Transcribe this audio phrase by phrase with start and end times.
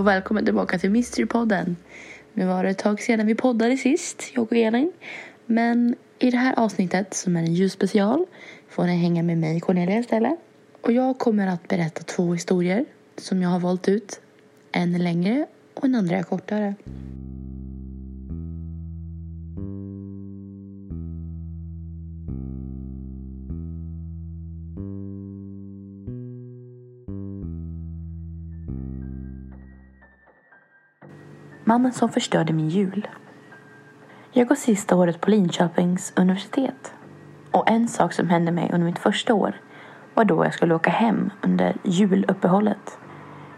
[0.00, 1.76] och välkommen tillbaka till Mysterypodden.
[2.32, 4.92] Nu var det ett tag sedan vi poddade sist, jag och Elin.
[5.46, 8.26] Men i det här avsnittet, som är en ljusspecial,
[8.68, 10.38] får ni hänga med mig Cornelia istället.
[10.80, 12.84] Och jag kommer att berätta två historier
[13.16, 14.20] som jag har valt ut.
[14.72, 16.74] En längre och en andra kortare.
[31.70, 33.08] Mannen som förstörde min jul.
[34.32, 36.94] Jag går sista året på Linköpings universitet.
[37.50, 39.60] Och en sak som hände mig under mitt första år
[40.14, 42.98] var då jag skulle åka hem under juluppehållet.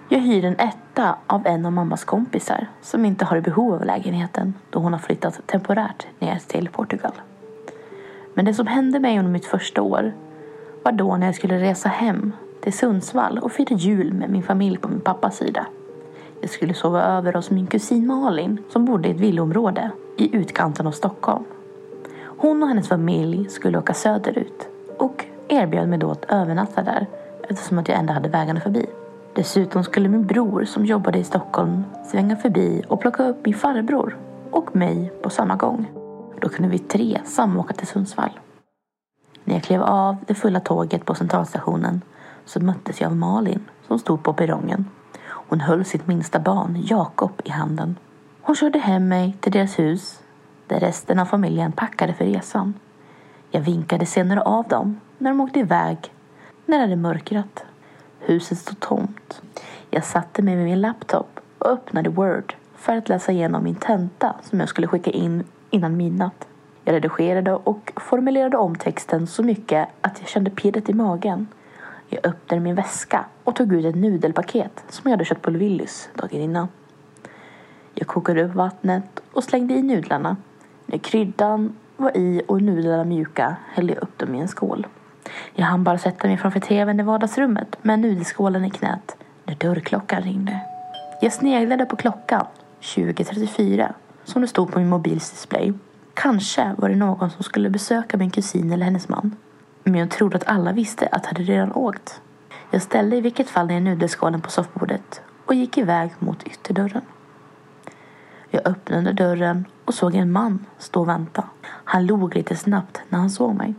[0.08, 4.54] Jag hyr en etta av en av mammas kompisar som inte har behov av lägenheten
[4.70, 7.12] då hon har flyttat temporärt ner till Portugal.
[8.34, 10.12] Men det som hände mig under mitt första år
[10.82, 14.76] var då när jag skulle resa hem till Sundsvall och fira jul med min familj
[14.76, 15.66] på min pappas sida.
[16.42, 20.86] Jag skulle sova över hos min kusin Malin som bodde i ett villaområde i utkanten
[20.86, 21.44] av Stockholm.
[22.22, 27.06] Hon och hennes familj skulle åka söderut och erbjöd mig då att övernatta där
[27.48, 28.86] eftersom att jag ändå hade vägarna förbi.
[29.34, 34.18] Dessutom skulle min bror som jobbade i Stockholm svänga förbi och plocka upp min farbror
[34.50, 35.90] och mig på samma gång.
[36.40, 38.40] Då kunde vi tre samåka till Sundsvall.
[39.44, 42.00] När jag klev av det fulla tåget på centralstationen
[42.44, 44.84] så möttes jag av Malin som stod på perrongen.
[45.52, 47.96] Hon höll sitt minsta barn, Jakob, i handen.
[48.42, 50.20] Hon körde hem mig till deras hus
[50.66, 52.74] där resten av familjen packade för resan.
[53.50, 55.98] Jag vinkade senare av dem när de åkte iväg
[56.66, 57.64] när det hade mörkrat.
[58.18, 59.42] Huset stod tomt.
[59.90, 64.34] Jag satte mig med min laptop och öppnade Word för att läsa igenom min tenta
[64.42, 66.48] som jag skulle skicka in innan midnatt.
[66.84, 71.46] Jag redigerade och formulerade om texten så mycket att jag kände pirret i magen.
[72.12, 76.08] Jag öppnade min väska och tog ut ett nudelpaket som jag hade köpt på Willys
[76.14, 76.68] dagen innan.
[77.94, 80.36] Jag kokade upp vattnet och slängde i nudlarna.
[80.86, 84.86] När kryddan var i och nudlarna mjuka hällde jag upp dem i en skål.
[85.54, 90.22] Jag hann bara sätta mig framför tvn i vardagsrummet med nudelskålen i knät när dörrklockan
[90.22, 90.60] ringde.
[91.20, 92.46] Jag sneglade på klockan,
[92.80, 93.92] 20.34,
[94.24, 95.72] som det stod på min mobils display.
[96.14, 99.36] Kanske var det någon som skulle besöka min kusin eller hennes man.
[99.84, 102.20] Men jag trodde att alla visste att jag hade redan åkt.
[102.70, 107.02] Jag ställde i vilket fall ner nudelskålen på soffbordet och gick iväg mot ytterdörren.
[108.50, 111.44] Jag öppnade dörren och såg en man stå och vänta.
[111.64, 113.74] Han log lite snabbt när han såg mig.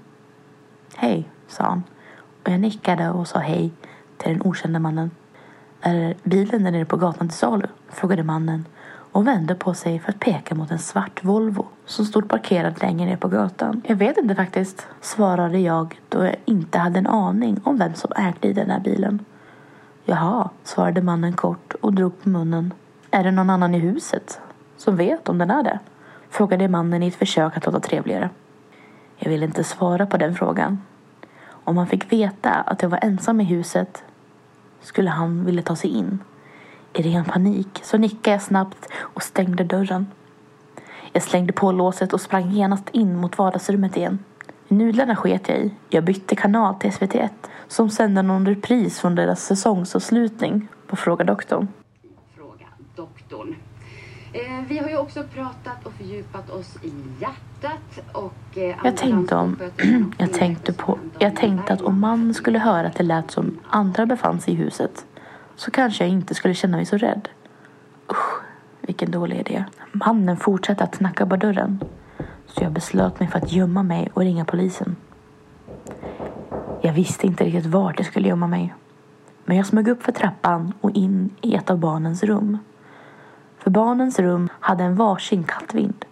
[0.96, 1.84] Hej, sa han.
[2.44, 3.72] Och jag nickade och sa hej
[4.18, 5.12] till den okända mannen.
[5.82, 7.68] Är bilen där nere på gatan till salu?
[7.90, 8.66] frågade mannen
[9.14, 13.06] och vände på sig för att peka mot en svart Volvo som stod parkerad längre
[13.06, 13.82] ner på gatan.
[13.88, 18.12] Jag vet inte faktiskt, svarade jag då jag inte hade en aning om vem som
[18.16, 19.26] ägde den här bilen.
[20.06, 22.74] Jaha, svarade mannen kort och drog på munnen.
[23.12, 24.42] Är det någon annan i huset
[24.78, 25.80] som vet om den är det?
[26.30, 28.30] Frågade mannen i ett försök att låta trevligare.
[29.18, 30.82] Jag ville inte svara på den frågan.
[31.46, 34.04] Om han fick veta att jag var ensam i huset
[34.82, 36.20] skulle han vilja ta sig in.
[36.94, 40.08] I ren panik så nickade jag snabbt och stängde dörren.
[41.14, 44.20] Jag slängde på låset och sprang genast in mot vardagsrummet igen.
[44.68, 45.74] Nudlarna sket jag i.
[45.90, 47.30] Jag bytte kanal till SVT1
[47.68, 51.68] som sände någon repris från deras säsongsavslutning på Fråga doktorn.
[52.36, 52.66] Fråga
[52.96, 53.56] doktorn.
[54.34, 58.58] Eh, vi har ju också pratat och fördjupat oss i hjärtat och...
[58.58, 59.60] Eh, Jag tänkte, om,
[60.18, 64.06] jag, tänkte på, jag tänkte att om man skulle höra att det lät som andra
[64.06, 65.06] befann sig i huset
[65.56, 67.30] så kanske jag inte skulle känna mig så rädd.
[68.12, 68.44] Usch,
[68.82, 69.66] vilken dålig idé.
[69.92, 71.80] Mannen fortsatte att knacka på dörren
[72.48, 74.96] så jag beslöt mig för att gömma mig och ringa polisen.
[76.82, 78.74] Jag visste inte riktigt vart jag skulle gömma mig.
[79.46, 82.58] Men jag smög upp för trappan och in i ett av barnens rum.
[83.58, 86.06] För barnens rum hade en varsin kattvind.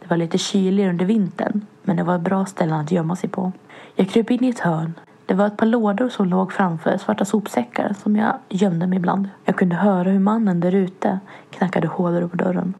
[0.00, 3.30] Det var lite kyligare under vintern men det var ett bra ställe att gömma sig
[3.30, 3.52] på.
[3.94, 4.94] Jag kröp in i ett hörn.
[5.28, 9.28] Det var ett par lådor som låg framför svarta sopsäckar som jag gömde mig bland.
[9.44, 11.20] Jag kunde höra hur mannen där ute
[11.50, 12.74] knackade hårdare på dörren.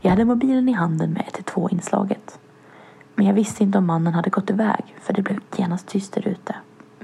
[0.00, 2.38] Jag hade mobilen i handen med 112-inslaget.
[3.14, 6.28] Men jag visste inte om mannen hade gått iväg för det blev genast tyst där
[6.28, 6.54] ute.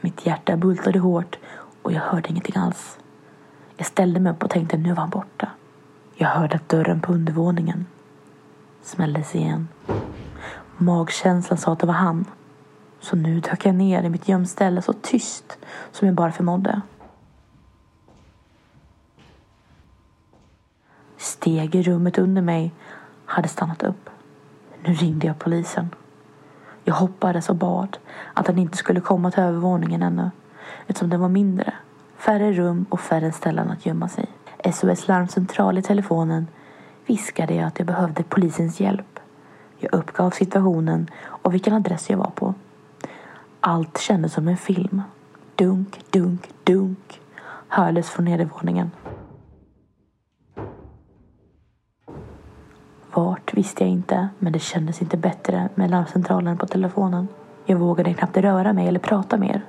[0.00, 1.38] Mitt hjärta bultade hårt
[1.82, 2.98] och jag hörde ingenting alls.
[3.76, 5.48] Jag ställde mig upp och tänkte nu var han borta.
[6.14, 7.86] Jag hörde att dörren på undervåningen
[8.82, 9.68] smälldes igen.
[10.76, 12.24] Magkänslan sa att det var han.
[13.00, 15.58] Så nu dök jag ner i mitt gömställe så tyst
[15.92, 16.80] som jag bara förmådde.
[21.16, 22.72] Steg i rummet under mig
[23.24, 24.10] hade stannat upp.
[24.84, 25.88] Nu ringde jag polisen.
[26.84, 27.98] Jag hoppades och bad
[28.34, 30.30] att han inte skulle komma till övervåningen ännu
[30.86, 31.74] eftersom den var mindre.
[32.16, 34.26] Färre rum och färre ställen att gömma sig.
[34.72, 36.46] SOS larmcentral i telefonen
[37.06, 39.20] viskade jag att jag behövde polisens hjälp.
[39.78, 42.54] Jag uppgav situationen och vilken adress jag var på.
[43.62, 45.02] Allt kändes som en film.
[45.54, 47.20] Dunk, dunk, dunk
[47.68, 48.90] hördes från nedervåningen.
[53.14, 57.28] Vart visste jag inte, men det kändes inte bättre med larmcentralen på telefonen.
[57.64, 59.62] Jag vågade knappt röra mig eller prata mer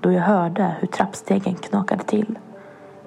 [0.00, 2.38] då jag hörde hur trappstegen knakade till.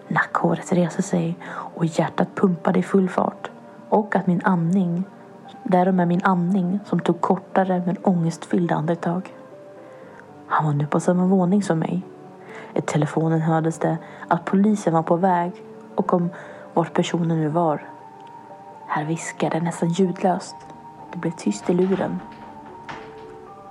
[0.07, 3.51] Nackhåret reste sig och hjärtat pumpade i full fart.
[3.89, 5.03] Och att min andning,
[5.63, 9.33] därom är min andning som tog kortare men ångestfyllda andetag.
[10.51, 12.01] Han var nu på samma våning som mig.
[12.73, 15.51] I telefonen hördes det att polisen var på väg
[15.95, 16.29] och om
[16.73, 17.89] vart personen nu var.
[18.87, 20.55] Här viskade nästan ljudlöst.
[21.11, 22.19] Det blev tyst i luren.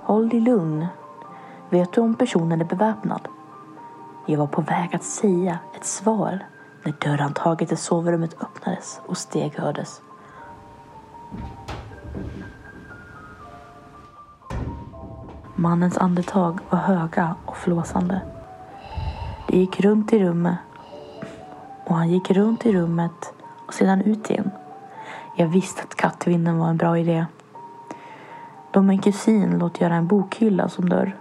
[0.03, 0.87] Håll dig lugn.
[1.71, 3.29] Vet du om personen är beväpnad?
[4.27, 6.47] Jag var på väg att säga ett svar
[6.83, 10.03] när dörrhandtaget till sovrummet öppnades och steg hördes.
[15.61, 18.21] Mannens andetag var höga och flåsande.
[19.49, 20.59] Det gick runt i rummet
[21.87, 23.33] och han gick runt i rummet
[23.67, 24.51] och sedan ut igen.
[25.37, 27.27] Jag visste att kattvinden var en bra idé.
[28.71, 31.17] Då min kusin låt göra en bokhylla som dörr.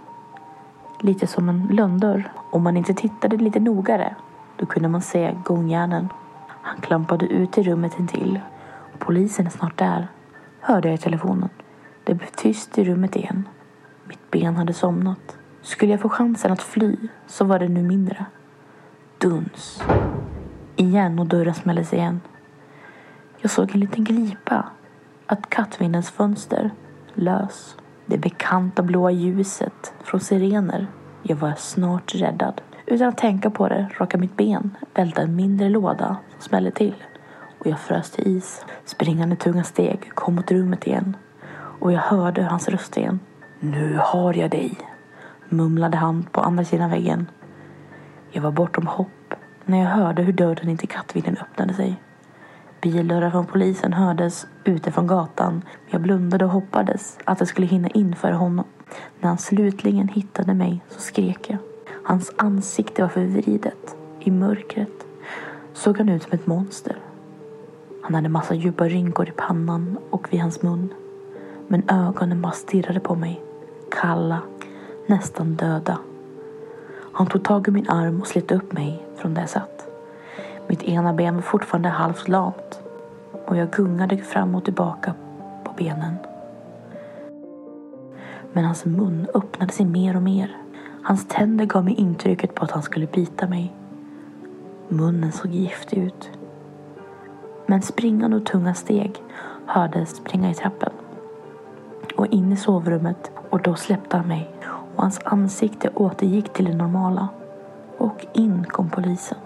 [1.00, 2.32] Lite som en lönndörr.
[2.50, 4.14] Om man inte tittade lite nogare
[4.56, 6.08] då kunde man se gångjärnen.
[6.62, 8.40] Han klampade ut i rummet intill.
[8.98, 10.08] Polisen är snart där,
[10.60, 11.48] hörde jag i telefonen.
[12.04, 13.44] Det blev tyst i rummet igen.
[14.10, 15.38] Mitt ben hade somnat.
[15.62, 16.96] Skulle jag få chansen att fly
[17.26, 18.26] så var det nu mindre.
[19.18, 19.82] Duns.
[20.76, 22.20] Igen och dörren smälldes igen.
[23.38, 24.70] Jag såg en liten glipa.
[25.26, 26.70] Att kattvindens fönster
[27.14, 27.76] lös.
[28.06, 30.86] Det bekanta blåa ljuset från sirener.
[31.22, 32.60] Jag var snart räddad.
[32.86, 36.94] Utan att tänka på det råkade mitt ben välta en mindre låda som smällde till
[37.58, 38.64] och jag frös till is.
[38.84, 41.16] Springande tunga steg kom mot rummet igen
[41.52, 43.20] och jag hörde hans röst igen.
[43.62, 44.78] Nu har jag dig,
[45.48, 47.26] mumlade han på andra sidan väggen.
[48.30, 49.34] Jag var bortom hopp
[49.64, 52.02] när jag hörde hur dörren in till kattvinden öppnade sig.
[52.80, 55.52] Bildörrar från polisen hördes ute från gatan.
[55.52, 58.64] Men jag blundade och hoppades att jag skulle hinna in för honom.
[59.20, 61.58] När han slutligen hittade mig så skrek jag.
[62.04, 63.96] Hans ansikte var förvridet.
[64.20, 65.06] I mörkret
[65.72, 66.96] såg han ut som ett monster.
[68.02, 70.94] Han hade massa djupa rynkor i pannan och vid hans mun.
[71.68, 73.44] Men ögonen bara stirrade på mig.
[73.90, 74.40] Kalla,
[75.06, 75.98] nästan döda.
[77.12, 79.86] Han tog tag i min arm och slet upp mig från där jag satt.
[80.66, 82.80] Mitt ena ben var fortfarande halvt lamt
[83.46, 85.14] och jag gungade fram och tillbaka
[85.64, 86.14] på benen.
[88.52, 90.56] Men hans mun öppnade sig mer och mer.
[91.02, 93.74] Hans tänder gav mig intrycket på att han skulle bita mig.
[94.88, 96.30] Munnen såg giftig ut.
[97.66, 99.22] Men springande och tunga steg
[99.66, 100.92] hördes springa i trappen
[102.20, 104.50] och in i sovrummet och då släppte han mig
[104.96, 107.28] och hans ansikte återgick till det normala.
[107.98, 109.38] Och in kom polisen.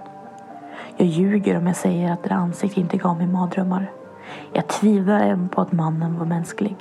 [0.96, 3.92] Jag ljuger om jag säger att det ansiktet inte gav mig mardrömmar.
[4.52, 6.76] Jag tvivlar även på att mannen var mänsklig.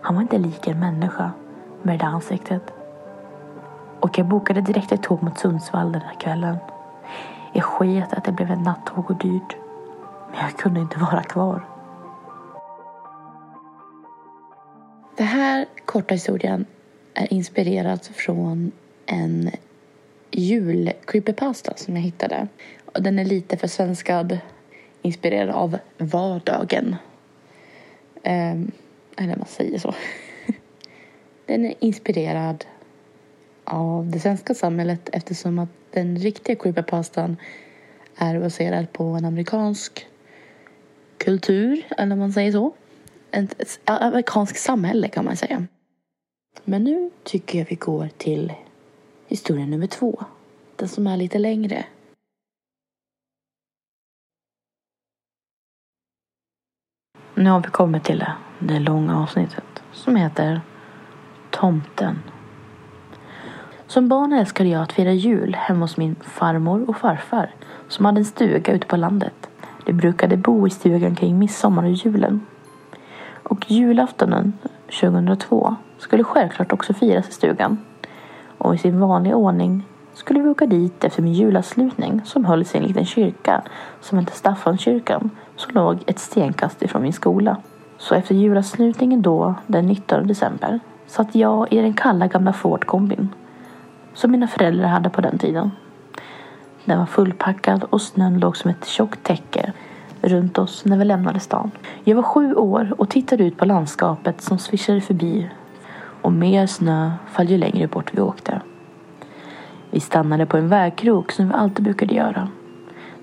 [0.00, 1.30] Han var inte lik en människa
[1.82, 2.72] med det där ansiktet.
[4.00, 6.56] Och jag bokade direkt ett tåg mot Sundsvall den här kvällen.
[7.52, 9.56] Jag sket att det blev ett nattåg och dyrt.
[10.30, 11.69] Men jag kunde inte vara kvar.
[15.20, 16.66] Den här korta historien
[17.14, 18.72] är inspirerad från
[19.06, 19.50] en
[20.30, 22.48] jul-creepypasta som jag hittade.
[22.84, 24.38] Och den är lite försvenskad,
[25.02, 26.96] inspirerad av vardagen.
[28.14, 28.72] Um,
[29.16, 29.94] eller man säger så.
[31.46, 32.64] den är inspirerad
[33.64, 37.36] av det svenska samhället eftersom att den riktiga creepypastan
[38.16, 40.06] är baserad på en amerikansk
[41.18, 42.74] kultur, eller om man säger så.
[43.32, 45.66] Ett, ett amerikanskt samhälle kan man säga.
[46.64, 48.52] Men nu tycker jag vi går till
[49.26, 50.24] historia nummer två.
[50.76, 51.84] Den som är lite längre.
[57.34, 60.60] Nu har vi kommit till det, det långa avsnittet som heter
[61.50, 62.18] Tomten.
[63.86, 67.54] Som barn älskade jag att fira jul hemma hos min farmor och farfar
[67.88, 69.50] som hade en stuga ute på landet.
[69.86, 72.46] De brukade bo i stugan kring midsommar och julen.
[73.50, 74.52] Och julaftonen
[75.00, 77.78] 2002 skulle självklart också firas i stugan.
[78.58, 82.78] Och i sin vanliga ordning skulle vi åka dit efter min julavslutning som hölls i
[82.78, 83.62] en liten kyrka
[84.00, 87.56] som hette Staffanskyrkan som låg ett stenkast ifrån min skola.
[87.98, 93.28] Så efter julavslutningen då, den 19 december, satt jag i den kalla gamla Ford-kombin
[94.14, 95.70] som mina föräldrar hade på den tiden.
[96.84, 99.72] Den var fullpackad och snön låg som ett tjockt täcke
[100.22, 101.70] runt oss när vi lämnade stan.
[102.04, 105.50] Jag var sju år och tittade ut på landskapet som svischade förbi
[106.22, 108.60] och mer snö föll ju längre bort vi åkte.
[109.90, 112.48] Vi stannade på en vägkrok som vi alltid brukade göra.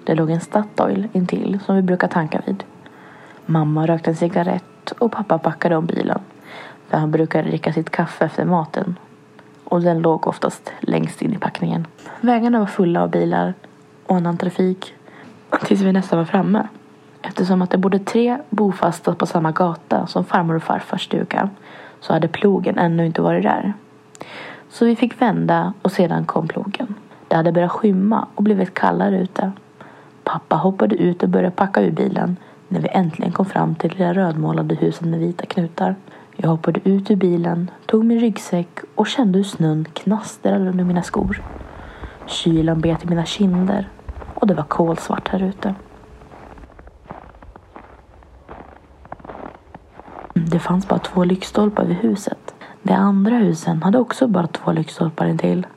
[0.03, 2.63] Det låg en Statoil intill som vi brukar tanka vid.
[3.45, 6.19] Mamma rökte en cigarett och pappa packade om bilen.
[6.89, 8.99] där han brukade dricka sitt kaffe efter maten.
[9.63, 11.87] Och den låg oftast längst in i packningen.
[12.21, 13.53] Vägarna var fulla av bilar
[14.05, 14.93] och annan trafik
[15.65, 16.67] tills vi nästan var framme.
[17.27, 21.49] Eftersom att det bodde tre bofasta på samma gata som farmor och farfars stuga
[21.99, 23.73] så hade plogen ännu inte varit där.
[24.69, 26.95] Så vi fick vända och sedan kom plogen.
[27.27, 29.51] Det hade börjat skymma och blivit kallare ute.
[30.23, 34.13] Pappa hoppade ut och började packa ur bilen när vi äntligen kom fram till det
[34.13, 35.95] rödmålade huset med vita knutar.
[36.35, 41.03] Jag hoppade ut ur bilen, tog min ryggsäck och kände hur snön knastrade under mina
[41.03, 41.43] skor.
[42.25, 43.89] Kylan bet i mina kinder
[44.33, 45.75] och det var kolsvart här ute.
[50.45, 52.55] Det fanns bara två lyktstolpar vid huset.
[52.83, 55.67] De andra husen hade också bara två lyktstolpar intill.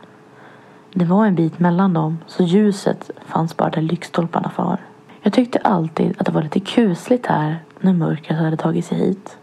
[0.95, 4.79] Det var en bit mellan dem, så ljuset fanns bara där lyktstolparna var.
[5.23, 9.37] Jag tyckte alltid att det var lite kusligt här när mörkret hade tagit sig hit.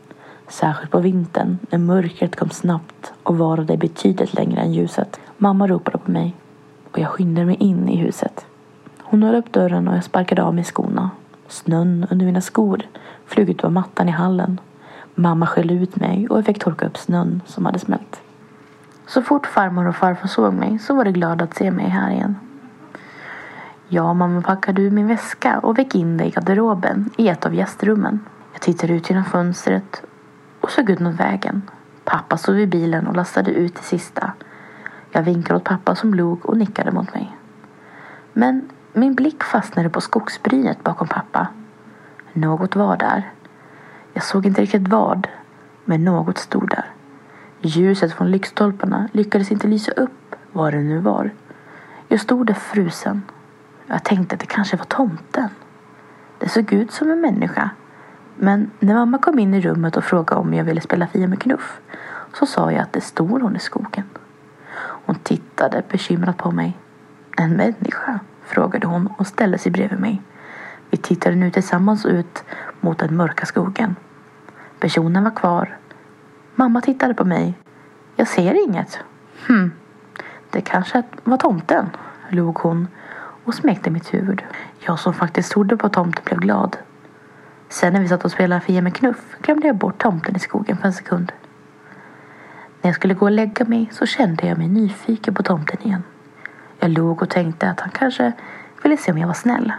[0.47, 5.19] Särskilt på vintern när mörkret kom snabbt och varade betydligt längre än ljuset.
[5.38, 6.36] Mamma ropade på mig
[6.91, 8.45] och jag skyndade mig in i huset.
[9.03, 11.09] Hon höll upp dörren och jag sparkade av mig skorna.
[11.47, 12.81] Snön under mina skor
[13.25, 14.59] flög ut på mattan i hallen.
[15.19, 18.21] Mamma skällde ut mig och jag fick torka upp snön som hade smält.
[19.07, 22.12] Så fort farmor och farfar såg mig så var de glada att se mig här
[22.12, 22.36] igen.
[23.88, 27.45] Jag och mamma packade ur min väska och fick in dig i garderoben i ett
[27.45, 28.19] av gästrummen.
[28.53, 30.03] Jag tittade ut genom fönstret
[30.62, 31.62] och såg ut mot vägen.
[32.03, 34.33] Pappa stod vid bilen och lastade ut det sista.
[35.12, 37.38] Jag vinkade åt pappa som log och nickade mot mig.
[38.33, 41.47] Men min blick fastnade på skogsbrynet bakom pappa.
[42.33, 43.31] Något var där.
[44.17, 45.27] Jag såg inte riktigt vad,
[45.86, 46.86] men något stod där.
[47.62, 51.31] Ljuset från lyktstolparna lyckades inte lysa upp vad det nu var.
[52.07, 53.21] Jag stod där frusen.
[53.88, 55.50] Jag tänkte att det kanske var tomten.
[56.38, 57.69] Det såg ut som en människa.
[58.36, 61.41] Men när mamma kom in i rummet och frågade om jag ville spela Fia med
[61.41, 61.79] knuff
[62.33, 64.05] så sa jag att det stod hon i skogen.
[64.77, 66.77] Hon tittade bekymrat på mig.
[67.38, 68.19] En människa?
[68.45, 70.21] frågade hon och ställde sig bredvid mig.
[70.89, 72.43] Vi tittade nu tillsammans ut
[72.79, 73.95] mot den mörka skogen.
[74.79, 75.77] Personen var kvar.
[76.55, 77.53] Mamma tittade på mig.
[78.15, 79.00] Jag ser inget.
[79.48, 79.72] Hm,
[80.50, 81.89] det kanske var tomten,
[82.29, 82.88] log hon
[83.43, 84.43] och smekte mitt huvud.
[84.79, 86.77] Jag som faktiskt trodde på tomten blev glad.
[87.69, 90.77] Sen när vi satt och spelade Fia med knuff glömde jag bort tomten i skogen
[90.77, 91.31] för en sekund.
[92.81, 96.03] När jag skulle gå och lägga mig så kände jag mig nyfiken på tomten igen.
[96.79, 98.31] Jag log och tänkte att han kanske
[98.84, 99.74] ville se om jag var snäll.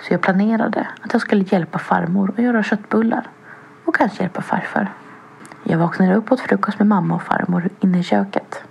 [0.00, 3.28] Så jag planerade att jag skulle hjälpa farmor att göra köttbullar
[3.86, 4.92] och kanske hjälpa farfar.
[5.62, 8.62] Jag vaknade upp åt frukost med mamma och farmor inne i köket.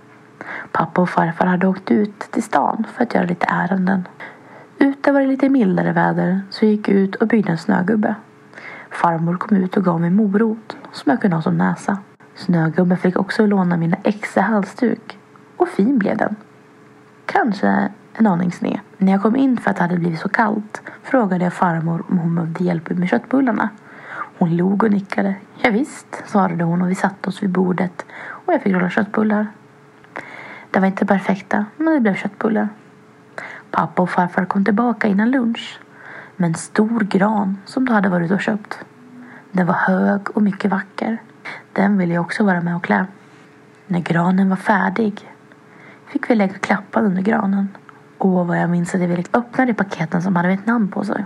[0.72, 4.08] Pappa och farfar hade åkt ut till stan för att göra lite ärenden.
[4.78, 8.14] Ute var det lite mildare väder så jag gick ut och byggde en snögubbe.
[8.90, 11.98] Farmor kom ut och gav mig morot som jag kunde ha som näsa.
[12.34, 15.18] Snögubben fick också låna mina extra halsduk.
[15.56, 16.36] Och fin blev den.
[17.26, 18.80] Kanske en aning sned.
[18.98, 22.18] När jag kom in för att det hade blivit så kallt frågade jag farmor om
[22.18, 23.68] hon behövde hjälp med köttbullarna.
[24.38, 25.34] Hon log och nickade.
[25.62, 29.46] Ja, visst, svarade hon och vi satte oss vid bordet och jag fick rulla köttbullar.
[30.70, 32.68] Det var inte perfekta, men det blev köttbullar.
[33.70, 35.80] Pappa och farfar kom tillbaka innan lunch
[36.36, 38.78] med en stor gran som de hade varit och köpt.
[39.52, 41.18] Den var hög och mycket vacker.
[41.72, 43.06] Den ville jag också vara med och klä.
[43.86, 45.30] När granen var färdig
[46.06, 47.68] fick vi lägga klappar under granen.
[48.18, 51.04] Åh, vad jag minns att jag ville öppna de paketen som hade mitt namn på
[51.04, 51.24] sig.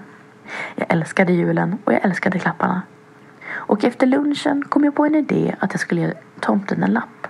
[0.75, 2.83] Jag älskade julen och jag älskade klapparna.
[3.71, 7.27] Och efter lunchen kom jag på en idé att jag skulle ge tomten en lapp.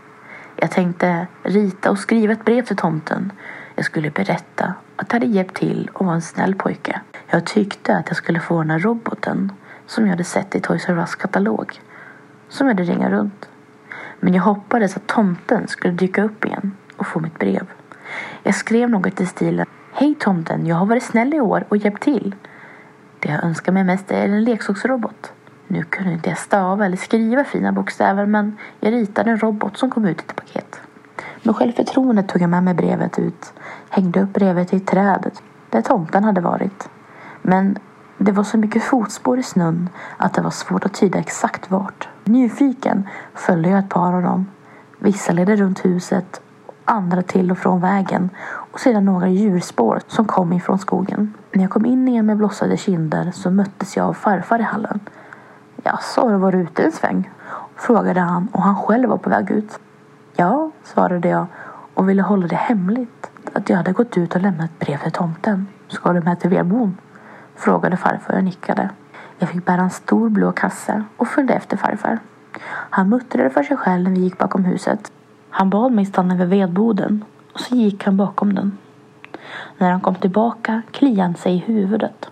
[0.56, 3.32] Jag tänkte rita och skriva ett brev till tomten.
[3.74, 7.00] Jag skulle berätta att jag hade hjälpt till och var en snäll pojke.
[7.30, 9.52] Jag tyckte att jag skulle få den här roboten
[9.86, 11.80] som jag hade sett i Toys R Us katalog.
[12.48, 13.48] Som jag hade ringa runt.
[14.20, 17.66] Men jag hoppades att tomten skulle dyka upp igen och få mitt brev.
[18.42, 22.02] Jag skrev något i stilen Hej tomten, jag har varit snäll i år och hjälpt
[22.02, 22.34] till.
[23.20, 25.32] Det jag önskar mig mest är en leksaksrobot.
[25.72, 29.90] Nu kunde inte jag stava eller skriva fina bokstäver men jag ritade en robot som
[29.90, 30.80] kom ut i ett paket.
[31.42, 33.52] Med självförtroende tog jag med mig brevet ut,
[33.88, 36.88] hängde upp brevet i trädet där tomten hade varit.
[37.42, 37.78] Men
[38.18, 42.08] det var så mycket fotspår i snön att det var svårt att tyda exakt vart.
[42.24, 44.46] Nyfiken följde jag ett par av dem
[44.98, 46.40] Vissa ledde runt huset,
[46.84, 51.34] andra till och från vägen och sedan några djurspår som kom ifrån skogen.
[51.52, 55.00] När jag kom in igen med blossade kinder så möttes jag av farfar i hallen.
[55.84, 57.30] Jaså, har du varit ute en sväng?
[57.76, 59.78] Frågade han och han själv var på väg ut.
[60.36, 61.46] Ja, svarade jag
[61.94, 65.12] och ville hålla det hemligt att jag hade gått ut och lämnat ett brev till
[65.12, 65.66] tomten.
[65.88, 66.98] Ska du med till vedboden?
[67.56, 68.90] Frågade farfar och nickade.
[69.38, 72.18] Jag fick bära en stor blå kasse och följde efter farfar.
[72.90, 75.12] Han muttrade för sig själv när vi gick bakom huset.
[75.50, 78.78] Han bad mig stanna vid vedboden och så gick han bakom den.
[79.78, 82.30] När han kom tillbaka kliade han sig i huvudet.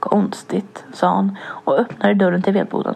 [0.00, 2.94] Konstigt, sa han och öppnade dörren till vedboden.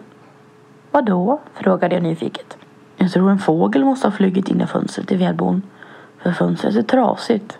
[0.91, 1.39] Vadå?
[1.53, 2.57] frågade jag nyfiket.
[2.97, 5.61] Jag tror en fågel måste ha flugit in i fönstret i vedboden.
[6.17, 7.57] För fönstret är trasigt.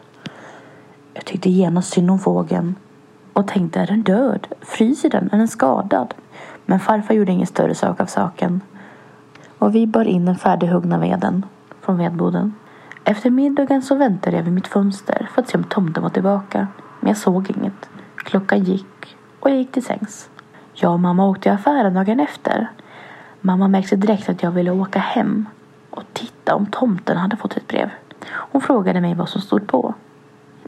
[1.13, 2.75] Jag tyckte genast synd om fågeln
[3.33, 4.47] och tänkte är den död?
[4.61, 5.29] Fryser den?
[5.31, 6.13] Är den skadad?
[6.65, 8.61] Men farfar gjorde ingen större sak av saken.
[9.57, 11.45] Och vi bar in den färdighuggna veden
[11.81, 12.53] från vedboden.
[13.03, 16.67] Efter middagen så väntade jag vid mitt fönster för att se om tomten var tillbaka.
[16.99, 17.89] Men jag såg inget.
[18.15, 19.14] Klockan gick
[19.45, 20.29] och jag gick till sängs.
[20.73, 22.71] Jag och mamma åkte i affären dagen efter.
[23.41, 25.45] Mamma märkte direkt att jag ville åka hem
[25.89, 27.89] och titta om tomten hade fått ett brev.
[28.27, 29.93] Hon frågade mig vad som stod på.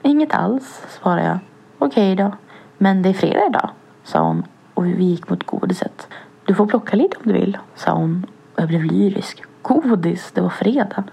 [0.01, 1.39] Inget alls, svarade jag.
[1.77, 2.31] Okej då.
[2.77, 3.69] Men det är fredag idag,
[4.03, 4.43] sa hon
[4.73, 6.07] och vi gick mot godiset.
[6.45, 9.43] Du får plocka lite om du vill, sa hon och jag blev lyrisk.
[9.61, 11.03] Godis, det var fredag.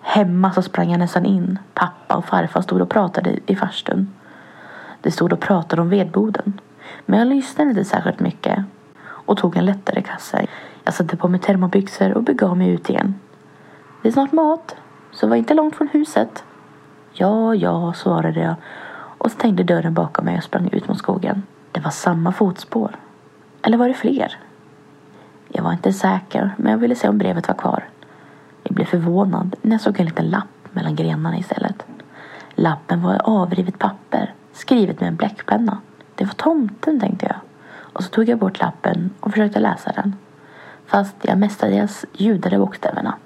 [0.00, 1.58] Hemma så sprang jag nästan in.
[1.74, 4.14] Pappa och farfar stod och pratade i farstun.
[5.02, 6.60] De stod och pratade om vedboden.
[7.06, 8.64] Men jag lyssnade inte särskilt mycket
[9.00, 10.46] och tog en lättare kasse.
[10.84, 13.14] Jag satte på mig termobyxor och begav mig ut igen.
[14.02, 14.76] Det är snart mat,
[15.12, 16.44] så var inte långt från huset.
[17.12, 18.54] Ja, ja, svarade jag
[19.18, 21.42] och stängde dörren bakom mig och sprang ut mot skogen.
[21.72, 22.96] Det var samma fotspår.
[23.62, 24.38] Eller var det fler?
[25.48, 27.84] Jag var inte säker, men jag ville se om brevet var kvar.
[28.62, 31.86] Jag blev förvånad när jag såg en liten lapp mellan grenarna istället.
[32.54, 35.78] Lappen var avrivet papper, skrivet med en bläckpenna.
[36.16, 37.36] Det var tomten, tänkte jag.
[37.96, 40.16] Och så tog jag bort lappen och försökte läsa den.
[40.86, 43.18] Fast jag mestadels ljudade bokstäverna.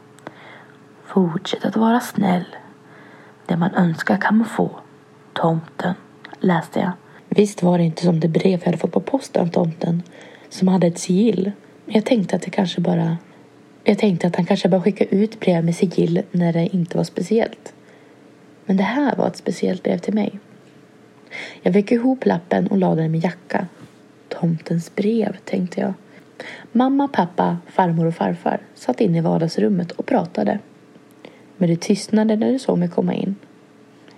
[1.07, 2.45] Fortsätt att vara snäll.
[3.47, 4.71] Det man önskar kan man få.
[5.33, 5.95] Tomten,
[6.41, 6.93] läste jag.
[7.29, 10.03] Visst var det inte som det brev jag hade fått på posten av tomten
[10.49, 11.53] som hade ett sigill.
[11.85, 13.17] Men jag tänkte att det kanske bara...
[13.85, 17.05] Jag tänkte att han kanske bara skickade ut brev med sigill när det inte var
[17.05, 17.73] speciellt.
[18.65, 20.41] Men det här var ett speciellt brev till mig.
[21.63, 23.67] Jag fick ihop lappen och lade den i min jacka.
[24.29, 25.93] Tomtens brev, tänkte jag.
[26.73, 30.59] Mamma, pappa, farmor och farfar satt inne i vardagsrummet och pratade.
[31.57, 33.37] Men det tystnade när de såg mig komma in.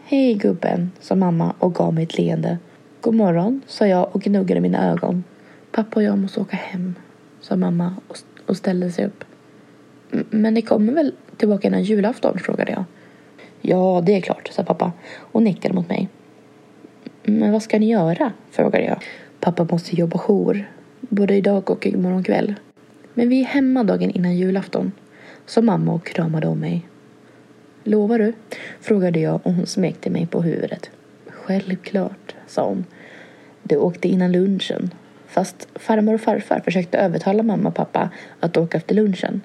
[0.04, 2.58] Hej gubben, sa mamma och gav mig ett leende.
[3.00, 5.24] God morgon, sa jag och gnuggade mina ögon.
[5.72, 6.94] Pappa och jag måste åka hem,
[7.40, 7.96] sa mamma
[8.46, 9.24] och ställde sig upp.
[10.30, 12.38] Men ni kommer väl tillbaka innan julafton?
[12.38, 12.84] frågade jag.
[13.60, 16.08] Ja, det är klart, sa pappa och nickade mot mig.
[17.24, 18.32] Men vad ska ni göra?
[18.50, 19.02] frågade jag.
[19.40, 22.54] Pappa måste jobba jour, både idag och imorgon kväll.
[23.14, 24.92] Men vi är hemma dagen innan julafton,
[25.46, 26.86] sa mamma och kramade om mig.
[27.84, 28.32] Lovar du?
[28.80, 30.90] frågade jag och hon smekte mig på huvudet.
[31.26, 32.84] Självklart, sa hon.
[33.62, 34.90] Du åkte innan lunchen.
[35.26, 39.40] Fast farmor och farfar försökte övertala mamma och pappa att åka efter lunchen.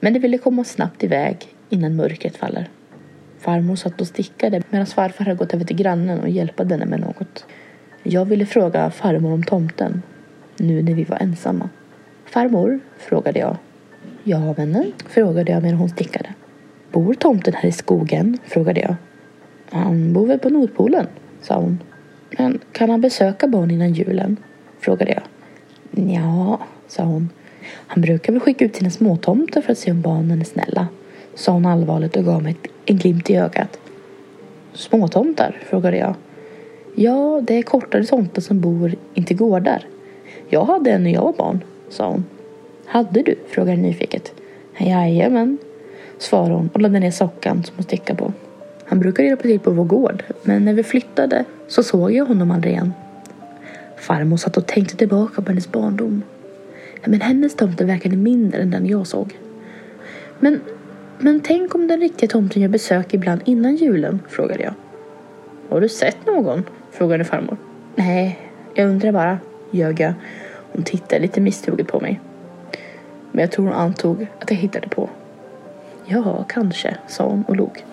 [0.00, 1.36] Men de ville komma snabbt iväg
[1.68, 2.68] innan mörkret faller.
[3.40, 7.00] Farmor satt och stickade medan farfar hade gått över till grannen och hjälpa henne med
[7.00, 7.46] något.
[8.02, 10.02] Jag ville fråga farmor om tomten,
[10.56, 11.68] nu när vi var ensamma.
[12.24, 13.56] Farmor, frågade jag.
[14.24, 16.34] Ja, vännen, frågade jag medan hon stickade.
[16.92, 18.38] Bor tomten här i skogen?
[18.44, 18.94] frågade jag.
[19.70, 21.06] Han bor väl på Nordpolen,
[21.40, 21.78] sa hon.
[22.38, 24.36] Men kan han besöka barn innan julen?
[24.80, 25.22] frågade jag.
[26.10, 27.28] Ja, sa hon.
[27.86, 30.88] Han brukar väl skicka ut sina småtomter för att se om barnen är snälla,
[31.40, 33.78] sa hon allvarligt och gav mig en glimt i ögat.
[34.72, 35.58] Småtomtar?
[35.66, 36.14] frågade jag.
[36.94, 39.86] Ja, det är kortare tomtar som bor intill gårdar.
[40.48, 42.24] Jag hade en när jag var barn, sa hon.
[42.86, 43.34] Hade du?
[43.48, 44.32] frågade jag nyfiket.
[44.78, 45.58] Jajamän,
[46.18, 48.32] svarade hon och lade ner sockan som hon stickade på.
[48.84, 52.50] Han brukade hjälpa till på vår gård, men när vi flyttade så såg jag honom
[52.50, 52.92] aldrig igen.
[53.96, 56.22] Farmor satt och tänkte tillbaka på hennes barndom.
[57.04, 59.38] Men hennes tomte verkade mindre än den jag såg.
[60.38, 60.60] Men,
[61.22, 64.20] men tänk om den riktiga tomten gör besök ibland innan julen?
[64.28, 64.74] frågade jag.
[65.68, 66.64] Har du sett någon?
[66.90, 67.56] frågade farmor.
[67.96, 68.38] Nej,
[68.74, 69.38] jag undrar bara,
[69.70, 70.12] ljög jag.
[70.72, 72.20] Hon tittade lite misstroget på mig.
[73.32, 75.08] Men jag tror hon antog att jag hittade på.
[76.06, 77.84] Ja, kanske, sa hon och log.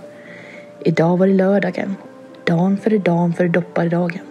[0.80, 1.96] Idag var det lördagen.
[2.44, 4.22] Dan före dan före dopparedagen.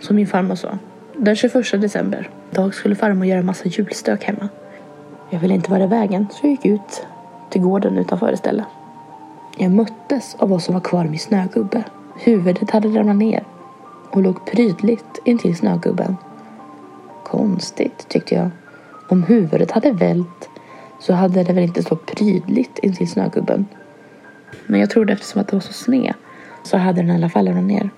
[0.00, 0.78] Som min farmor sa.
[1.16, 2.30] Den 21 december.
[2.50, 4.48] Dag skulle farmor göra massa julstök hemma.
[5.30, 7.06] Jag ville inte vara i vägen så jag gick ut
[7.50, 8.66] till gården utanför istället.
[9.56, 11.84] Jag möttes av vad som var kvar av min snögubbe.
[12.16, 13.44] Huvudet hade ramlat ner
[14.10, 16.16] och låg prydligt intill snögubben.
[17.24, 18.50] Konstigt, tyckte jag.
[19.08, 20.48] Om huvudet hade vält
[21.00, 23.66] så hade det väl inte stått prydligt intill snögubben.
[24.66, 26.14] Men jag trodde eftersom att det var så sned
[26.62, 27.90] så hade den i alla fall ramlat ner.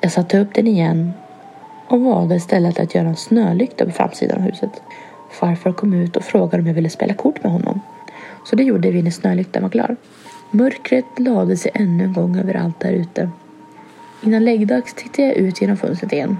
[0.00, 1.12] Jag satte upp den igen
[1.88, 4.82] och valde istället att göra en snölykta på framsidan av huset.
[5.30, 7.80] Farfar kom ut och frågade om jag ville spela kort med honom.
[8.44, 9.96] Så det gjorde vi när snölyktan var klar.
[10.50, 13.30] Mörkret lade sig ännu en gång över allt där ute.
[14.22, 16.36] Innan läggdags tittade jag ut genom fönstret igen.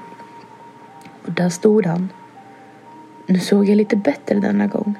[1.26, 2.08] Och där stod han.
[3.26, 4.94] Nu såg jag lite bättre denna gång.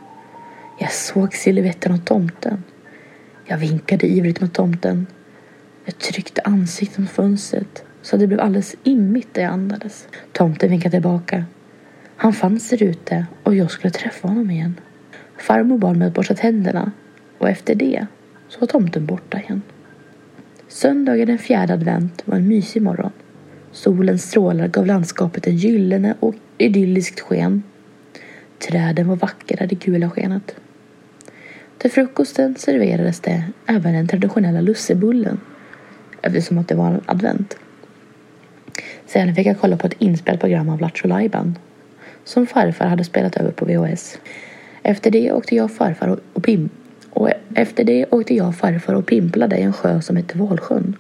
[0.79, 2.63] Jag såg siluetten av tomten.
[3.45, 5.07] Jag vinkade ivrigt mot tomten.
[5.85, 10.09] Jag tryckte ansiktet mot fönstret så att det blev alldeles immigt där jag andades.
[10.33, 11.45] Tomten vinkade tillbaka.
[12.17, 14.81] Han fanns där ute och jag skulle träffa honom igen.
[15.45, 16.93] Farmor bad mig att borsta tänderna
[17.39, 18.07] och efter det
[18.49, 19.63] så var tomten borta igen.
[20.69, 23.13] Söndagen den fjärde advent var en mysig morgon.
[23.73, 27.63] Solens strålar gav landskapet en gyllene och idylliskt sken.
[28.59, 30.57] Träden var vackra i det gula skenet.
[31.79, 35.41] Till frukosten serverades det även den traditionella lussebullen
[36.23, 37.57] eftersom att det var advent.
[39.07, 41.59] Sen fick jag kolla på ett inspelat program av Lattjo Lajban
[42.25, 44.19] som farfar hade spelat över på VHS.
[44.87, 46.69] Efter det åkte jag och farfar och, och Pim
[47.11, 50.97] och efter det åkte jag och farfar och pimplade i en sjö som hette Valsjön.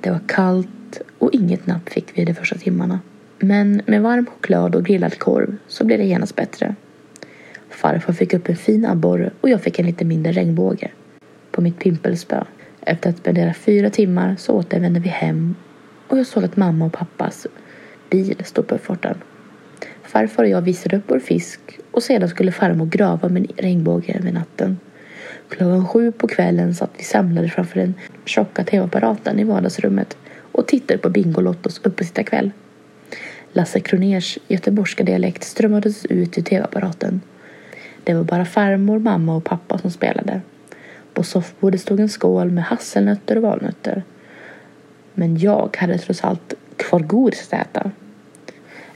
[0.00, 3.00] Det var kallt och inget napp fick vi de första timmarna.
[3.38, 6.74] Men med varm choklad och grillad korv så blev det genast bättre.
[7.70, 10.90] Farfar fick upp en fin abborre och jag fick en lite mindre regnbåge
[11.50, 12.44] på mitt pimpelspö.
[12.80, 15.54] Efter att spendera fyra timmar så återvände vi hem
[16.08, 17.46] och jag såg att mamma och pappas
[18.10, 19.18] bil stod på uppfarten.
[20.10, 24.18] Farfar och jag visade upp vår fisk och sedan skulle farmor grava med regnbågen regnbåge
[24.18, 24.78] över natten.
[25.48, 27.94] Klockan sju på kvällen satt vi samlade framför den
[28.24, 30.16] tjocka tv-apparaten i vardagsrummet
[30.52, 32.50] och tittade på Bingolottos uppesittarkväll.
[33.52, 37.20] Lasse Kroners göteborgska dialekt strömmades ut ur tv-apparaten.
[38.04, 40.40] Det var bara farmor, mamma och pappa som spelade.
[41.14, 44.02] På soffbordet stod en skål med hasselnötter och valnötter.
[45.14, 47.90] Men jag hade trots allt kvar godis att äta.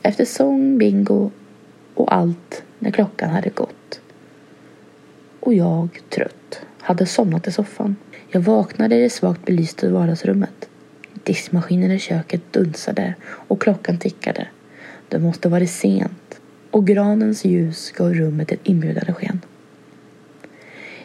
[0.07, 1.31] Efter sång, bingo
[1.95, 4.01] och allt när klockan hade gått
[5.41, 7.97] och jag, trött, hade somnat i soffan.
[8.29, 10.69] Jag vaknade i det svagt belysta vardagsrummet.
[11.13, 14.49] Diskmaskinen i köket dunsade och klockan tickade.
[15.09, 16.41] Det måste varit sent
[16.71, 19.41] och granens ljus gav rummet ett inbjudande sken.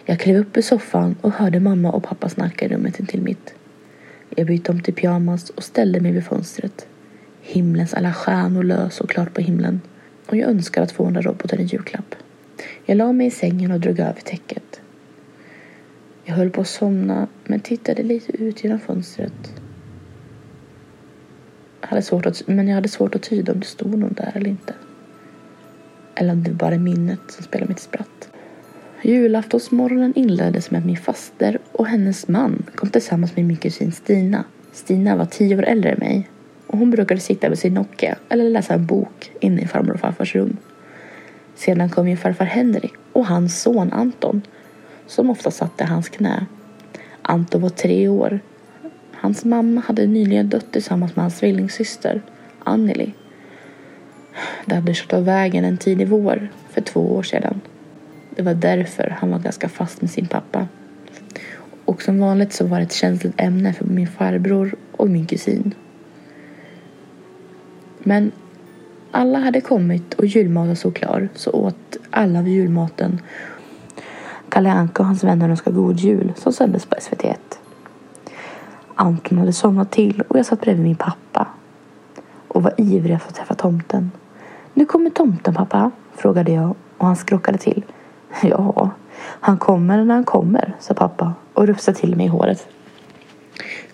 [0.05, 3.53] Jag klev upp ur soffan och hörde mamma och pappa snacka i rummet intill mitt.
[4.35, 6.87] Jag bytte om till pyjamas och ställde mig vid fönstret.
[7.41, 9.81] Himlens alla stjärnor lös och klart på himlen
[10.27, 12.15] och jag önskade att få den där roboten i julklapp.
[12.85, 14.81] Jag la mig i sängen och drog över täcket.
[16.23, 19.61] Jag höll på att somna men tittade lite ut genom fönstret.
[21.81, 24.31] Jag hade svårt att, men jag hade svårt att tyda om det stod någon där
[24.35, 24.73] eller inte.
[26.15, 28.29] Eller om det var bara minnet som spelade mitt spratt.
[29.01, 34.43] Julaftonsmorgonen inleddes med att min faster och hennes man kom tillsammans med min kusin Stina.
[34.71, 36.29] Stina var tio år äldre än mig
[36.69, 39.99] och hon brukade sitta med sin Nokia eller läsa en bok inne i farmor och
[39.99, 40.57] farfars rum.
[41.55, 44.41] Sedan kom ju farfar Henrik och hans son Anton
[45.07, 46.45] som ofta satt i hans knä.
[47.21, 48.39] Anton var tre år.
[49.13, 52.21] Hans mamma hade nyligen dött tillsammans med hans tvillingsyster
[52.63, 53.13] Anneli.
[54.65, 57.61] Det hade kört av vägen en tidig vår för två år sedan.
[58.35, 60.67] Det var därför han var ganska fast med sin pappa.
[61.85, 65.73] Och som vanligt så var det ett känsligt ämne för min farbror och min kusin.
[67.99, 68.31] Men
[69.11, 73.21] alla hade kommit och julmaten stod klar så åt alla julmaten.
[74.49, 77.35] Kalle Anka och hans vänner önskade god jul som sändes på SVT1.
[78.95, 81.47] Anton hade somnat till och jag satt bredvid min pappa
[82.47, 84.11] och var ivrig att få träffa tomten.
[84.73, 87.83] Nu kommer tomten pappa, frågade jag och han skrockade till.
[88.41, 92.67] Ja, han kommer när han kommer, sa pappa och rufsade till mig i håret.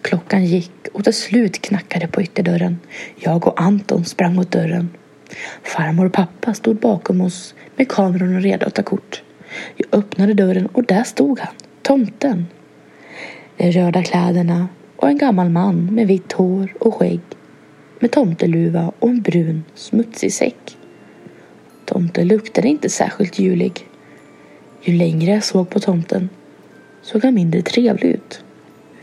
[0.05, 2.79] Klockan gick och till slut knackade på ytterdörren.
[3.15, 4.89] Jag och Anton sprang mot dörren.
[5.63, 9.23] Farmor och pappa stod bakom oss med kameran redo att ta kort.
[9.75, 12.45] Jag öppnade dörren och där stod han, tomten.
[13.57, 17.21] De röda kläderna och en gammal man med vitt hår och skägg
[17.99, 20.77] med tomteluva och en brun smutsig säck.
[21.85, 23.87] Tomten luktade inte särskilt julig.
[24.81, 26.29] Ju längre jag såg på tomten
[27.01, 28.41] såg han mindre trevlig ut.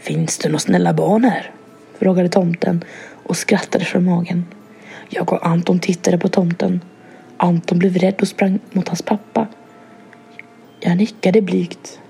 [0.02, 1.50] Finns det några snälla barn här?
[1.98, 4.44] frågade tomten och skrattade från magen.
[5.08, 6.80] Jag och Anton tittade på tomten.
[7.36, 9.46] Anton blev rädd och sprang mot hans pappa.
[10.80, 12.00] Jag nickade blygt.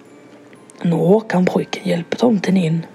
[0.82, 2.86] Nå kan pojken hjälpa tomten in.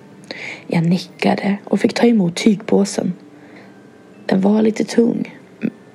[0.67, 3.13] Jag nickade och fick ta emot tygpåsen.
[4.25, 5.37] Den var lite tung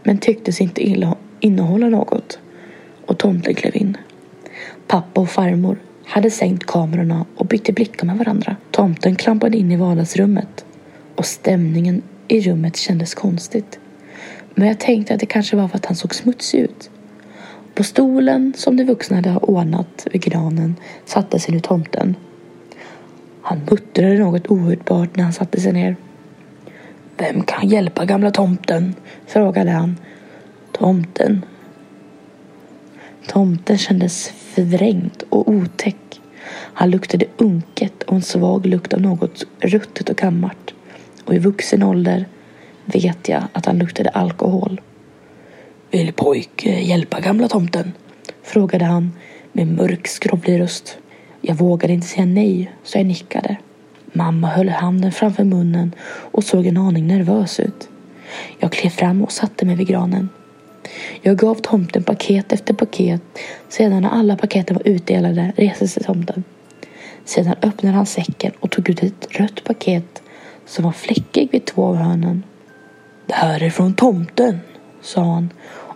[0.02, 1.06] men tycktes inte
[1.40, 2.38] innehålla något
[3.06, 3.96] och tomten klev in.
[4.86, 8.56] Pappa och farmor hade sänkt kamerorna och bytte blickar med varandra.
[8.70, 10.64] Tomten klampade in i vardagsrummet
[11.16, 13.78] och stämningen i rummet kändes konstigt.
[14.54, 16.90] Men jag tänkte att det kanske var för att han såg smutsig ut.
[17.74, 22.16] På stolen som de vuxna hade ordnat vid granen satte sig nu tomten.
[23.42, 25.96] Han muttrade något ohörbart när han satte sig ner.
[27.16, 28.94] Vem kan hjälpa gamla tomten?
[29.26, 29.96] frågade han.
[30.72, 31.44] Tomten.
[33.26, 36.20] Tomten kändes förvrängd och otäck.
[36.50, 40.74] Han luktade unket och en svag lukt av något ruttet och gammalt.
[41.24, 42.26] Och i vuxen ålder
[42.84, 44.80] vet jag att han luktade alkohol.
[45.90, 47.92] Vill pojke hjälpa gamla tomten?
[48.42, 49.12] Frågade han
[49.52, 50.98] med mörk skrovlig röst.
[51.40, 53.56] Jag vågade inte säga nej, så jag nickade.
[54.12, 57.88] Mamma höll handen framför munnen och såg en aning nervös ut.
[58.58, 60.28] Jag klev fram och satte mig vid granen.
[61.22, 63.22] Jag gav tomten paket efter paket.
[63.68, 66.44] Sedan när alla paketen var utdelade reste sig tomten.
[67.24, 70.22] Sedan öppnade han säcken och tog ut ett rött paket
[70.66, 72.42] som var fläckig vid två av hörnen.
[73.26, 74.60] Det här är från tomten,
[75.00, 75.50] sa han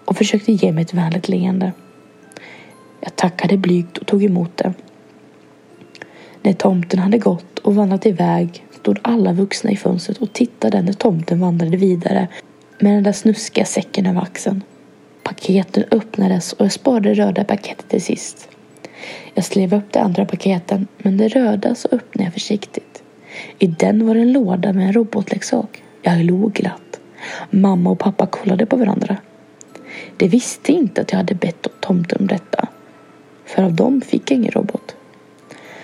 [0.04, 1.72] och försökte ge mig ett vänligt leende.
[3.00, 4.74] Jag tackade blygt och tog emot det.
[6.42, 10.92] När tomten hade gått och vandrat iväg stod alla vuxna i fönstret och tittade när
[10.92, 12.28] tomten vandrade vidare
[12.78, 14.62] med den där snuskiga säcken över axeln.
[15.26, 18.48] Paketen öppnades och jag sparade det röda paketet till sist.
[19.34, 23.02] Jag slev upp de andra paketen men det röda så öppnade jag försiktigt.
[23.58, 25.82] I den var en låda med en robotleksak.
[26.02, 27.00] Jag log glatt.
[27.50, 29.16] Mamma och pappa kollade på varandra.
[30.16, 32.68] De visste inte att jag hade bett tomten om detta.
[33.44, 34.96] För av dem fick jag ingen robot.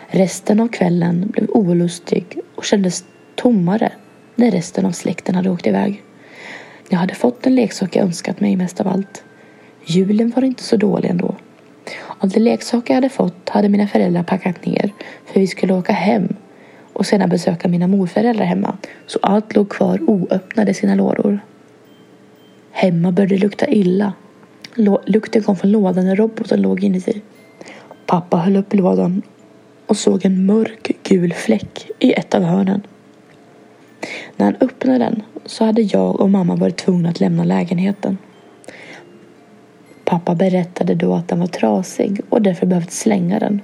[0.07, 3.93] Resten av kvällen blev olustig och kändes tommare
[4.35, 6.03] när resten av släkten hade åkt iväg.
[6.89, 9.25] Jag hade fått den leksak jag önskat mig mest av allt.
[9.85, 11.35] Julen var inte så dålig ändå.
[12.19, 14.93] Av de leksaker jag hade fått hade mina föräldrar packat ner
[15.27, 16.29] för vi skulle åka hem
[16.93, 18.77] och sedan besöka mina morföräldrar hemma.
[19.07, 21.41] Så allt låg kvar oöppnat i sina lådor.
[22.71, 24.13] Hemma började det lukta illa.
[25.07, 27.23] Lukten kom från lådan där roboten låg inuti.
[28.07, 29.23] Pappa höll upp lådan
[29.87, 32.83] och såg en mörk gul fläck i ett av hörnen.
[34.37, 38.19] När han öppnade den så hade jag och mamma varit tvungna att lämna lägenheten.
[40.13, 43.61] Pappa berättade då att den var trasig och därför behövt slänga den.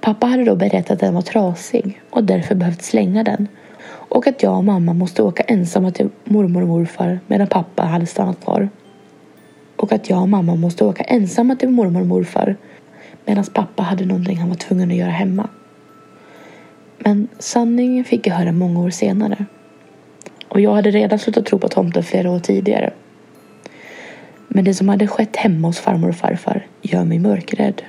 [0.00, 3.48] Pappa hade då berättat att den var trasig och därför behövt slänga den
[3.84, 8.06] och att jag och mamma måste åka ensamma till mormor och morfar medan pappa hade
[8.06, 8.68] stannat kvar.
[9.76, 12.56] Och att jag och mamma måste åka ensamma till mormor och morfar
[13.26, 15.48] medan pappa hade någonting han var tvungen att göra hemma.
[16.98, 19.44] Men sanningen fick jag höra många år senare.
[20.48, 22.92] Och jag hade redan slutat tro på tomten flera år tidigare.
[24.52, 27.82] Men det som hade skett hemma hos farmor och farfar gör mig mörkrädd.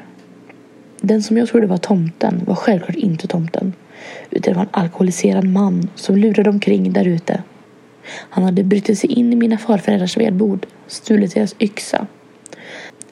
[1.02, 3.74] Den som jag trodde var tomten var självklart inte tomten.
[4.30, 7.43] Utan det var en alkoholiserad man som lurade omkring där ute.
[8.06, 12.08] Han hade brutit sig in i mina farföräldrars vedbord, stulit deras yxa.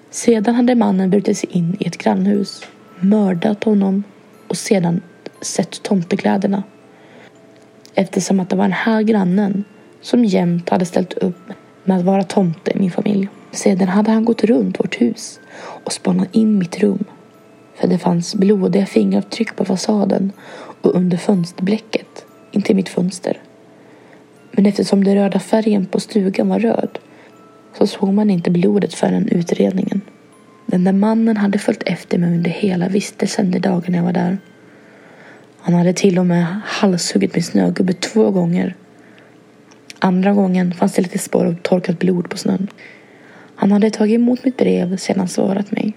[0.09, 2.63] Sedan hade mannen brutit sig in i ett grannhus,
[2.99, 4.03] mördat honom
[4.47, 5.01] och sedan
[5.41, 6.63] sett tomtekläderna.
[7.93, 9.63] Eftersom att det var den här grannen
[10.01, 11.49] som jämt hade ställt upp
[11.83, 13.27] med att vara tomte i min familj.
[13.51, 17.03] Sedan hade han gått runt vårt hus och spanat in mitt rum.
[17.75, 20.31] För det fanns blodiga fingeravtryck på fasaden
[20.81, 23.37] och under fönsterblecket intill mitt fönster.
[24.51, 26.99] Men eftersom den röda färgen på stugan var röd
[27.77, 30.01] så såg man inte blodet förrän utredningen.
[30.65, 34.37] Den där mannen hade följt efter mig under hela vistelsen de dagarna jag var där.
[35.59, 38.75] Han hade till och med halshuggit min snögubbe två gånger.
[39.99, 42.67] Andra gången fanns det lite spår av torkat blod på snön.
[43.59, 45.93] Han hade tagit emot mitt brev sedan svarat mig.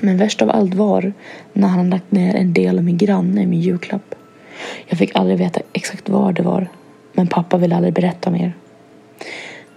[0.00, 1.12] Men värst av allt var
[1.52, 4.14] när han lagt ner en del av min granne i min julklapp.
[4.86, 6.68] Jag fick aldrig veta exakt var det var.
[7.12, 8.52] Men pappa ville aldrig berätta mer.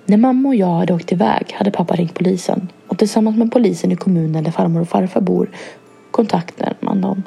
[0.05, 2.67] När mamma och jag hade åkt iväg hade pappa ringt polisen.
[2.87, 5.49] Och tillsammans med polisen i kommunen där farmor och farfar bor
[6.11, 7.23] kontaktade man dem.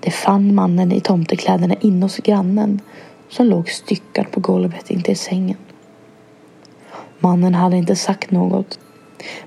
[0.00, 2.80] De fann mannen i tomtekläderna inne hos grannen
[3.28, 5.56] som låg styckad på golvet intill sängen.
[7.18, 8.78] Mannen hade inte sagt något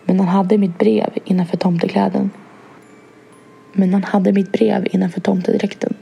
[0.05, 2.29] men han hade mitt brev innanför tomtekläden.
[3.73, 5.93] Men han hade mitt brev innanför tomtedräkten.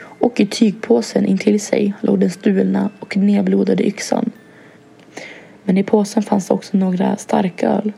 [0.00, 4.30] Och i tygpåsen intill sig låg den stulna och nedblodade yxan.
[5.64, 7.92] Men i påsen fanns också några starköl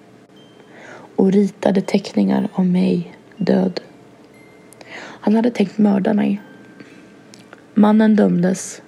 [1.17, 3.81] och ritade teckningar av mig död.
[4.97, 6.41] Han hade tänkt mörda mig.
[7.75, 8.83] Mannen dömdes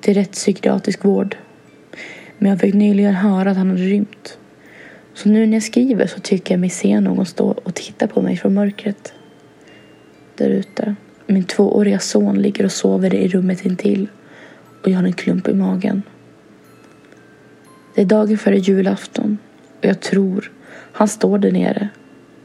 [0.00, 1.36] till rättspsykiatrisk vård.
[2.42, 4.38] Men jag fick nyligen höra att han hade rymt.
[5.14, 8.22] Så nu när jag skriver så tycker jag mig se någon stå och titta på
[8.22, 9.12] mig från mörkret.
[10.36, 10.94] Där ute.
[11.26, 14.08] Min tvååriga son ligger och sover i rummet intill
[14.82, 16.02] och jag har en klump i magen.
[17.94, 19.38] Det är dagen före julafton
[19.78, 20.52] och jag tror
[20.92, 21.88] han står där nere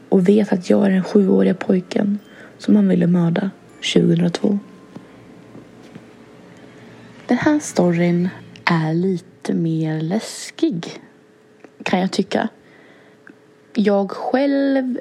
[0.08, 2.18] och vet att jag är den sjuåriga pojken
[2.58, 3.50] som han ville mörda
[3.94, 4.58] 2002.
[7.26, 8.28] Den här storyn
[8.64, 11.00] är lite mer läskig
[11.82, 12.48] kan jag tycka.
[13.74, 14.98] Jag själv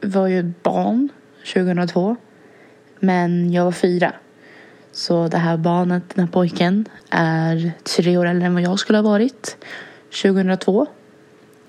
[0.00, 1.08] var ju barn
[1.54, 2.16] 2002
[3.00, 4.12] men jag var fyra.
[4.92, 8.98] Så det här barnet, den här pojken, är tre år äldre än vad jag skulle
[8.98, 9.56] ha varit
[10.22, 10.86] 2002.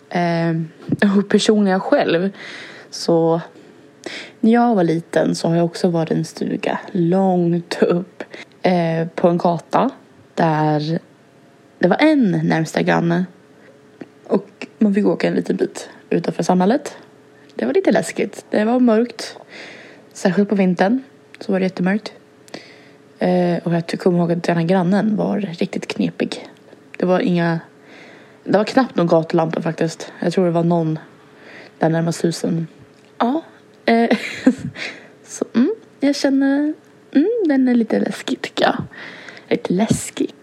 [0.10, 0.56] Eh,
[1.18, 2.32] och personligen själv
[2.90, 3.42] så
[4.40, 8.24] när jag var liten så har jag också varit i en stuga långt upp
[8.62, 9.90] eh, på en gata
[10.36, 11.00] där
[11.80, 13.26] det var en närmsta granne
[14.24, 16.98] och man fick åka en liten bit utanför samhället.
[17.56, 18.46] Det var lite läskigt.
[18.50, 19.38] Det var mörkt.
[20.14, 21.02] Särskilt på vintern
[21.40, 22.14] så var det jättemörkt.
[23.20, 26.50] Eh, och jag kommer ihåg att den här grannen var riktigt knepig.
[26.98, 27.60] Det var inga...
[28.44, 30.12] Det var knappt någon gatulampa faktiskt.
[30.20, 31.00] Jag tror det var någon
[31.80, 32.68] där närmast husen.
[33.18, 33.42] Ja.
[33.86, 34.18] Eh,
[35.24, 36.74] så mm, jag känner...
[37.12, 38.84] Mm, den är lite läskig tycker jag.
[39.50, 40.34] Lite läskig.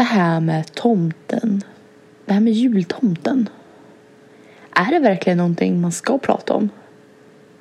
[0.00, 1.64] Det här med tomten.
[2.24, 3.48] Det här med jultomten.
[4.70, 6.68] Är det verkligen någonting man ska prata om?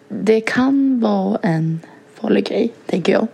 [0.07, 1.79] Det kan vara en
[2.13, 3.27] farlig grej, tänker jag.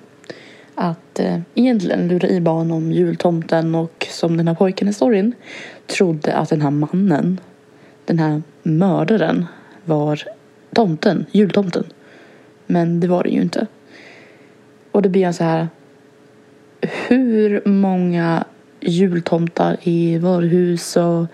[0.75, 5.33] Att eh, egentligen lura i barn om jultomten och som den här pojken i storyn
[5.87, 7.39] trodde att den här mannen,
[8.05, 9.45] den här mördaren,
[9.83, 10.23] var
[10.73, 11.85] tomten, jultomten.
[12.65, 13.67] Men det var det ju inte.
[14.91, 15.67] Och det blir så här.
[17.07, 18.45] Hur många
[18.85, 21.27] jultomtar i varuhus och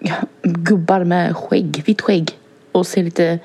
[0.00, 2.30] ja, gubbar med skägg, vitt skägg
[2.72, 3.38] och ser lite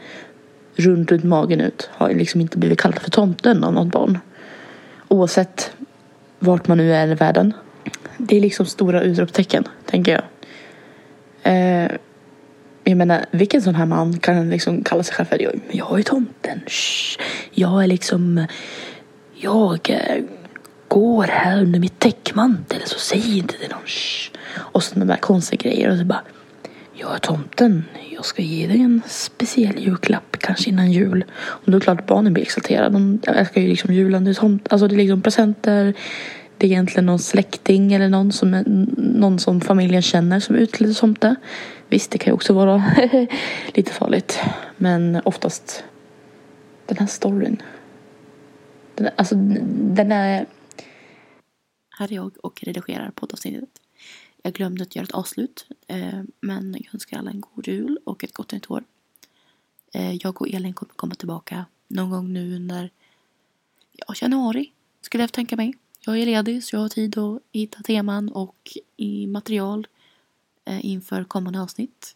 [0.76, 4.20] runt runt magen ut har liksom inte blivit kallad för tomten av något barn.
[5.08, 5.72] Oavsett
[6.40, 7.54] vart man nu är i världen.
[8.18, 10.24] Det är liksom stora utropstecken, tänker jag.
[11.44, 11.92] Eh,
[12.84, 16.04] jag menar, vilken sån här man kan liksom kalla sig själv för jag, jag är
[16.04, 16.62] tomten.
[16.68, 17.22] Shh.
[17.52, 18.46] Jag är liksom...
[19.36, 20.24] Jag eh,
[20.88, 23.86] går här under mitt täcke täckmantel så säg inte till någon.
[23.86, 24.32] Shh.
[24.58, 26.22] Och sådana där konstiga grejer och så bara
[26.94, 27.84] jag är tomten.
[28.10, 31.26] Jag ska ge dig en speciell julklapp, kanske innan jul.
[31.32, 32.90] Och då är det klart att barnen blir exalterade.
[32.90, 34.24] De älskar ju liksom julen.
[34.24, 35.94] Det är, tomt, alltså det är liksom presenter.
[36.58, 38.64] Det är egentligen någon släkting eller någon som,
[38.98, 41.36] någon som familjen känner som är utklädd tomte.
[41.90, 42.84] Visst, det kan ju också vara
[43.74, 44.40] lite farligt.
[44.78, 45.84] Men oftast
[46.86, 47.62] den här storyn.
[48.96, 50.46] Den, alltså, den är...
[52.02, 53.82] Här är jag och redigerar poddavsnittet.
[54.42, 55.68] Jag glömde att göra ett avslut.
[55.88, 58.84] Eh, men jag önskar alla en god jul och ett gott nytt år.
[59.94, 62.92] Eh, jag och Elin kommer komma tillbaka någon gång nu under
[63.92, 64.74] ja, januari.
[65.02, 65.74] Skulle jag tänka mig.
[66.00, 69.88] Jag är ledig så jag har tid att hitta teman och i material
[70.66, 72.16] eh, inför kommande avsnitt.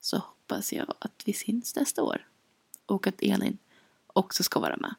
[0.00, 2.26] Så hoppas jag att vi syns nästa år.
[2.86, 3.58] Och att Elin
[4.06, 4.94] också ska vara med.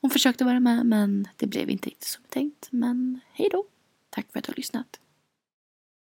[0.00, 2.68] Hon försökte vara med men det blev inte riktigt som tänkt.
[2.72, 3.64] Men hej då!
[4.10, 5.00] Tack för att du har lyssnat.